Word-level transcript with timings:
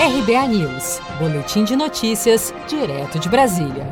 RBA 0.00 0.48
News, 0.48 0.98
Boletim 1.18 1.62
de 1.62 1.76
Notícias, 1.76 2.54
direto 2.66 3.18
de 3.18 3.28
Brasília. 3.28 3.86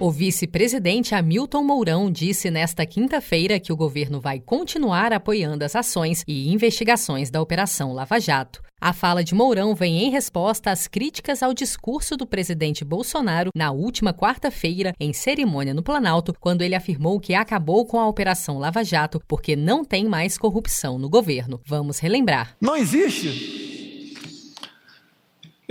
O 0.00 0.10
vice-presidente 0.10 1.14
Hamilton 1.14 1.62
Mourão 1.62 2.10
disse 2.10 2.50
nesta 2.50 2.86
quinta-feira 2.86 3.60
que 3.60 3.70
o 3.70 3.76
governo 3.76 4.18
vai 4.18 4.40
continuar 4.40 5.12
apoiando 5.12 5.62
as 5.62 5.76
ações 5.76 6.24
e 6.26 6.50
investigações 6.50 7.30
da 7.30 7.38
Operação 7.38 7.92
Lava 7.92 8.18
Jato. 8.18 8.62
A 8.80 8.94
fala 8.94 9.22
de 9.22 9.34
Mourão 9.34 9.74
vem 9.74 10.04
em 10.04 10.10
resposta 10.10 10.70
às 10.70 10.88
críticas 10.88 11.42
ao 11.42 11.52
discurso 11.52 12.16
do 12.16 12.26
presidente 12.26 12.82
Bolsonaro 12.82 13.50
na 13.54 13.70
última 13.72 14.14
quarta-feira, 14.14 14.94
em 14.98 15.12
cerimônia 15.12 15.74
no 15.74 15.82
Planalto, 15.82 16.32
quando 16.40 16.62
ele 16.62 16.74
afirmou 16.74 17.20
que 17.20 17.34
acabou 17.34 17.84
com 17.84 18.00
a 18.00 18.08
Operação 18.08 18.58
Lava 18.58 18.82
Jato 18.82 19.20
porque 19.28 19.54
não 19.54 19.84
tem 19.84 20.06
mais 20.06 20.38
corrupção 20.38 20.98
no 20.98 21.10
governo. 21.10 21.60
Vamos 21.66 21.98
relembrar. 21.98 22.56
Não 22.58 22.74
existe 22.74 23.68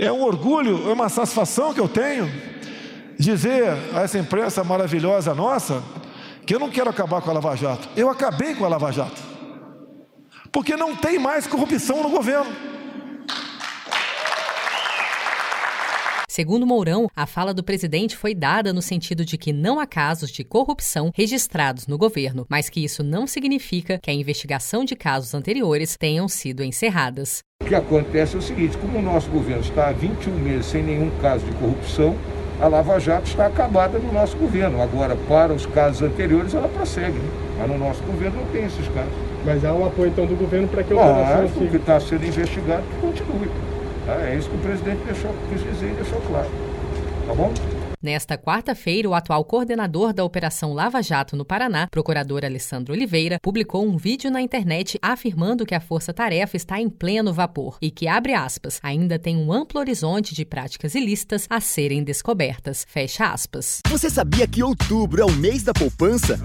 é 0.00 0.10
um 0.10 0.22
orgulho, 0.22 0.88
é 0.88 0.92
uma 0.92 1.08
satisfação 1.08 1.74
que 1.74 1.80
eu 1.80 1.88
tenho 1.88 2.30
dizer 3.18 3.68
a 3.94 4.00
essa 4.00 4.18
imprensa 4.18 4.64
maravilhosa 4.64 5.34
nossa 5.34 5.82
que 6.46 6.54
eu 6.54 6.58
não 6.58 6.70
quero 6.70 6.88
acabar 6.88 7.20
com 7.20 7.30
a 7.30 7.34
Lava 7.34 7.54
Jato. 7.54 7.88
Eu 7.94 8.08
acabei 8.08 8.54
com 8.54 8.64
a 8.64 8.68
Lava 8.68 8.90
Jato. 8.90 9.20
Porque 10.50 10.74
não 10.74 10.96
tem 10.96 11.18
mais 11.18 11.46
corrupção 11.46 12.02
no 12.02 12.08
governo. 12.08 12.50
Segundo 16.32 16.64
Mourão, 16.64 17.08
a 17.16 17.26
fala 17.26 17.52
do 17.52 17.60
presidente 17.60 18.16
foi 18.16 18.36
dada 18.36 18.72
no 18.72 18.80
sentido 18.80 19.24
de 19.24 19.36
que 19.36 19.52
não 19.52 19.80
há 19.80 19.84
casos 19.84 20.30
de 20.30 20.44
corrupção 20.44 21.10
registrados 21.12 21.88
no 21.88 21.98
governo, 21.98 22.46
mas 22.48 22.68
que 22.68 22.84
isso 22.84 23.02
não 23.02 23.26
significa 23.26 23.98
que 23.98 24.12
a 24.12 24.14
investigação 24.14 24.84
de 24.84 24.94
casos 24.94 25.34
anteriores 25.34 25.96
tenham 25.98 26.28
sido 26.28 26.62
encerradas. 26.62 27.42
O 27.60 27.64
que 27.64 27.74
acontece 27.74 28.36
é 28.36 28.38
o 28.38 28.42
seguinte: 28.42 28.78
como 28.78 29.00
o 29.00 29.02
nosso 29.02 29.28
governo 29.28 29.62
está 29.62 29.88
há 29.88 29.92
21 29.92 30.32
meses 30.34 30.66
sem 30.66 30.84
nenhum 30.84 31.10
caso 31.20 31.44
de 31.44 31.50
corrupção, 31.56 32.16
a 32.60 32.68
Lava 32.68 33.00
Jato 33.00 33.26
está 33.26 33.46
acabada 33.46 33.98
no 33.98 34.12
nosso 34.12 34.36
governo. 34.36 34.80
Agora, 34.80 35.16
para 35.28 35.52
os 35.52 35.66
casos 35.66 36.00
anteriores, 36.00 36.54
ela 36.54 36.68
prossegue. 36.68 37.18
Né? 37.18 37.56
Mas 37.58 37.68
no 37.68 37.76
nosso 37.76 38.04
governo 38.04 38.40
não 38.40 38.46
tem 38.52 38.66
esses 38.66 38.86
casos. 38.86 39.12
Mas 39.44 39.64
há 39.64 39.74
um 39.74 39.84
apoio, 39.84 40.10
então, 40.10 40.26
do 40.26 40.36
governo 40.36 40.68
para 40.68 40.84
que 40.84 40.92
a 40.92 40.96
operação... 40.96 41.48
Claro, 41.48 41.70
que 41.70 41.76
está 41.76 41.98
sendo 41.98 42.24
investigado, 42.24 42.84
que 42.84 43.00
continue. 43.00 43.50
Tá? 44.06 44.14
É 44.26 44.36
isso 44.36 44.48
que 44.48 44.56
o 44.56 44.60
presidente 44.60 45.02
deixou, 45.04 45.34
quis 45.48 45.62
dizer 45.62 45.92
e 45.92 45.94
deixou 45.94 46.20
claro. 46.22 46.50
Tá 47.26 47.34
bom? 47.34 47.52
Nesta 48.02 48.38
quarta-feira, 48.38 49.10
o 49.10 49.14
atual 49.14 49.44
coordenador 49.44 50.14
da 50.14 50.24
Operação 50.24 50.72
Lava 50.72 51.02
Jato 51.02 51.36
no 51.36 51.44
Paraná, 51.44 51.86
procurador 51.90 52.46
Alessandro 52.46 52.94
Oliveira, 52.94 53.38
publicou 53.42 53.86
um 53.86 53.98
vídeo 53.98 54.30
na 54.30 54.40
internet 54.40 54.98
afirmando 55.02 55.66
que 55.66 55.74
a 55.74 55.80
força-tarefa 55.80 56.56
está 56.56 56.80
em 56.80 56.88
pleno 56.88 57.30
vapor 57.30 57.76
e 57.82 57.90
que, 57.90 58.08
abre 58.08 58.32
aspas, 58.32 58.80
ainda 58.82 59.18
tem 59.18 59.36
um 59.36 59.52
amplo 59.52 59.78
horizonte 59.78 60.34
de 60.34 60.46
práticas 60.46 60.94
ilícitas 60.94 61.46
a 61.50 61.60
serem 61.60 62.02
descobertas. 62.02 62.86
Fecha 62.88 63.26
aspas. 63.26 63.80
Você 63.88 64.08
sabia 64.08 64.48
que 64.48 64.62
outubro 64.62 65.20
é 65.20 65.24
o 65.26 65.32
mês 65.32 65.62
da 65.62 65.74
poupança? 65.74 66.40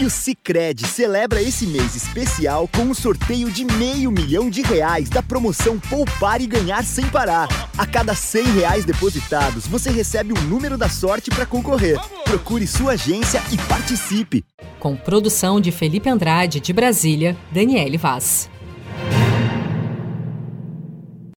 E 0.00 0.04
o 0.06 0.08
Cicred 0.08 0.86
celebra 0.86 1.42
esse 1.42 1.66
mês 1.66 1.94
especial 1.94 2.66
com 2.68 2.84
um 2.84 2.94
sorteio 2.94 3.50
de 3.50 3.66
meio 3.66 4.10
milhão 4.10 4.48
de 4.48 4.62
reais 4.62 5.10
da 5.10 5.22
promoção 5.22 5.78
Poupar 5.78 6.40
e 6.40 6.46
Ganhar 6.46 6.82
Sem 6.84 7.06
Parar. 7.10 7.48
A 7.76 7.86
cada 7.86 8.14
100 8.14 8.44
reais 8.44 8.84
depositados, 8.86 9.66
você 9.66 9.90
recebe 9.90 10.32
um 10.32 10.40
número 10.44 10.78
da 10.78 10.88
sorte 10.88 11.28
para 11.28 11.44
concorrer. 11.44 12.00
Procure 12.24 12.66
sua 12.66 12.92
agência 12.92 13.42
e 13.52 13.58
participe. 13.68 14.42
Com 14.78 14.96
produção 14.96 15.60
de 15.60 15.70
Felipe 15.70 16.08
Andrade, 16.08 16.60
de 16.60 16.72
Brasília, 16.72 17.36
Daniele 17.52 17.98
Vaz. 17.98 18.48